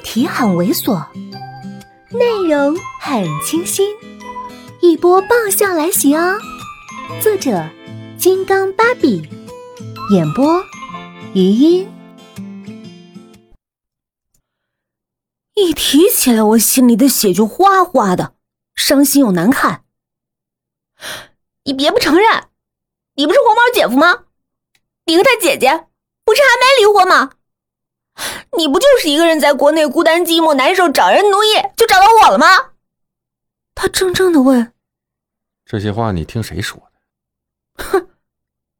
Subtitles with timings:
[0.00, 1.06] 题很猥琐，
[2.10, 3.94] 内容很清新，
[4.80, 6.38] 一波爆笑来袭哦！
[7.22, 7.68] 作者：
[8.18, 9.28] 金刚芭比，
[10.12, 10.62] 演播：
[11.34, 11.88] 余音。
[15.54, 18.34] 一提起来，我心里的血就哗哗的，
[18.74, 19.84] 伤心又难看。
[21.64, 22.48] 你别不承认，
[23.14, 24.24] 你不是黄毛姐夫吗？
[25.04, 25.68] 你和他姐姐
[26.24, 27.32] 不是还没离婚吗？
[28.56, 32.46] 你不就是一个人在国内孤单寂寞难受，找人奴役，就找到我了吗？
[33.74, 34.72] 他怔怔的问
[35.64, 36.78] ：“这些话你听谁说
[37.76, 38.08] 的？”哼，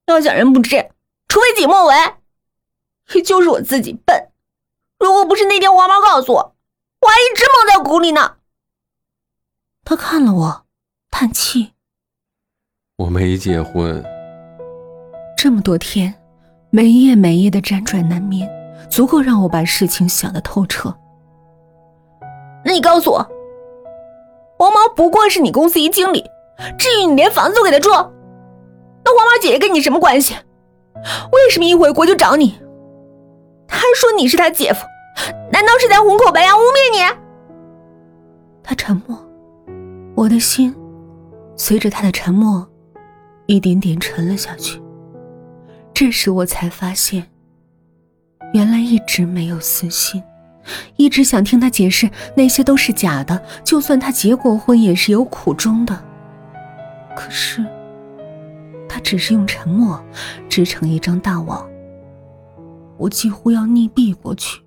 [0.07, 0.91] 要想人不知，
[1.29, 1.95] 除非己莫为。
[3.15, 4.31] 也就是我自己笨，
[4.99, 6.57] 如果不是那天黄毛告诉我，
[7.01, 8.37] 我还一直蒙在鼓里呢。
[9.85, 10.67] 他看了我，
[11.11, 11.73] 叹气
[12.99, 14.05] ：“我没结婚，
[15.37, 16.15] 这么多天，
[16.71, 18.49] 没夜没夜的辗转难眠。”
[18.89, 20.95] 足够让我把事情想得透彻。
[22.65, 23.27] 那你告诉我，
[24.59, 26.25] 黄毛不过是你公司一经理，
[26.79, 27.91] 至于你连房子都给他住？
[29.05, 30.35] 那黄毛姐姐跟你什么关系？
[31.33, 32.59] 为什么一回国就找你？
[33.67, 34.85] 他说你是他姐夫，
[35.51, 37.21] 难道是在红口白牙污蔑你？
[38.63, 39.19] 他沉默，
[40.15, 40.75] 我的心
[41.57, 42.69] 随着他的沉默
[43.47, 44.83] 一点点沉了下去。
[45.95, 47.30] 这时我才发现。
[48.53, 50.23] 原来一直没有私心，
[50.97, 53.41] 一直想听他解释那些都是假的。
[53.65, 56.03] 就算他结过婚，也是有苦衷的。
[57.17, 57.65] 可是，
[58.89, 60.03] 他只是用沉默
[60.49, 61.69] 织成一张大网，
[62.97, 64.61] 我几乎要溺毙过去。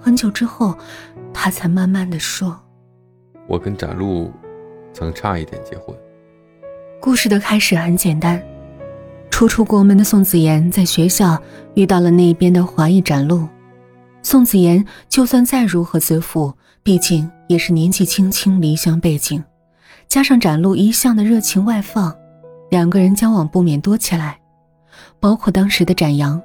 [0.00, 0.76] 很久之后，
[1.32, 2.58] 他才慢慢的说
[3.46, 4.32] ：“我跟展露
[4.92, 5.96] 曾差一点结婚。”
[7.00, 8.42] 故事的开始很简单。
[9.38, 11.40] 初出国门的宋子妍在学校
[11.76, 13.46] 遇到了那边的华裔展露。
[14.20, 19.40] 宋子妍就算再如何自负，毕竟也是年纪轻轻离乡背井，
[20.08, 22.12] 加上展露一向的热情外放，
[22.68, 24.40] 两个人交往不免多起来。
[25.20, 26.42] 包括当时的展阳，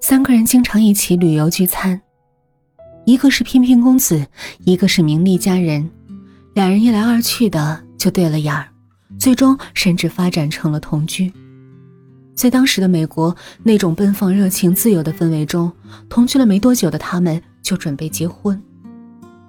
[0.00, 2.02] 三个人经常一起旅游聚餐。
[3.04, 4.26] 一个是翩翩公子，
[4.64, 5.88] 一个是名利佳人，
[6.54, 8.66] 两人一来二去的就对了眼儿，
[9.16, 11.32] 最终甚至发展成了同居。
[12.40, 15.70] 在当时的美国那种奔放、热情、自由的氛围中，
[16.08, 18.58] 同居了没多久的他们就准备结婚。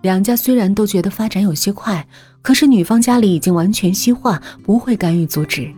[0.01, 2.05] 两家虽然都觉得发展有些快，
[2.41, 5.73] 可是女方家里已经完全西化，不会干预阻止。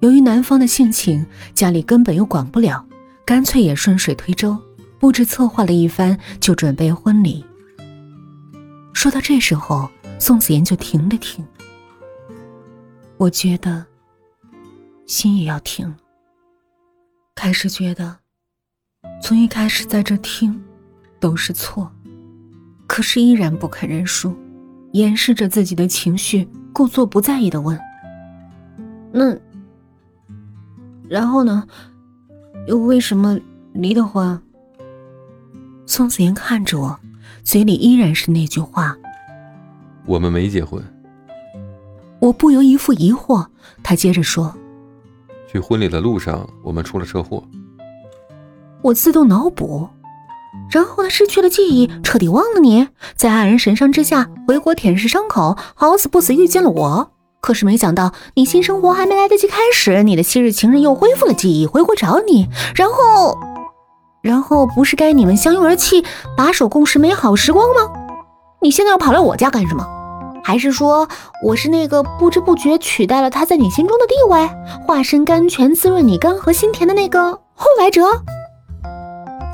[0.00, 1.24] 由于男方的性情，
[1.54, 2.84] 家里根本又管不了，
[3.24, 4.58] 干脆也顺水推舟，
[4.98, 7.44] 布置策划了一番，就准备婚礼。
[8.92, 11.44] 说到这时候，宋子妍就停了停。
[13.18, 13.86] 我觉得，
[15.06, 15.94] 心也要停了。
[17.34, 18.16] 开始觉得，
[19.20, 20.62] 从一开始在这听，
[21.20, 21.90] 都是错，
[22.86, 24.34] 可是依然不肯认输，
[24.92, 27.78] 掩饰着自己的情绪，故作不在意的问
[29.12, 29.36] ：“那，
[31.08, 31.66] 然后呢？
[32.66, 33.38] 又为什么
[33.74, 34.40] 离的婚？”
[35.84, 36.98] 宋子妍看着我，
[37.42, 38.96] 嘴里依然是那句话
[40.06, 40.82] ：“我们没结婚。”
[42.20, 43.46] 我不由一副疑惑，
[43.82, 44.56] 他接着说。
[45.54, 47.40] 去婚礼的路上，我们出了车祸。
[48.82, 49.88] 我自动脑补，
[50.68, 57.12] 然后他失去了记忆，彻底忘了你，在爱人神伤之下回国舔舐伤口，好死不死遇见了我。
[57.40, 62.48] 可是没想到，你新生活还没来得及开始，你的昔日情人又恢复了记忆，回国找你。
[62.74, 63.38] 然后，
[64.22, 66.04] 然后不是该你们相拥而泣，
[66.36, 67.92] 把手共识美好时光吗？
[68.60, 69.86] 你现在又跑来我家干什么？
[70.44, 71.08] 还是说
[71.42, 74.46] 我是那个不知不觉取代了他在你心中的地位，
[74.86, 78.02] 化身甘泉滋润你干涸心田的那个后来者？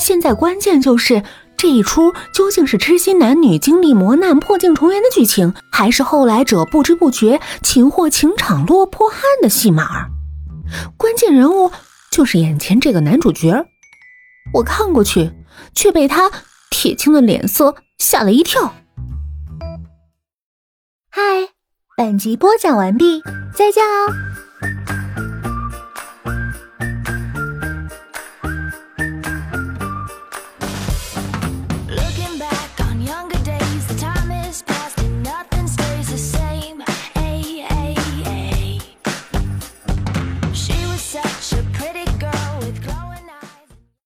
[0.00, 1.22] 现在关键就是
[1.56, 10.08] 这一出究竟是痴心男女经历磨难破镜重圆的剧情，还是后来者不知不觉擒获情场落魄汉的戏码？
[10.96, 11.70] 关键人物
[12.10, 13.64] 就是眼前这个男主角，
[14.54, 15.30] 我看过去
[15.72, 16.30] 却被他
[16.68, 18.74] 铁青的脸色吓了一跳。
[22.00, 24.29] 本集播讲完毕，再见哦。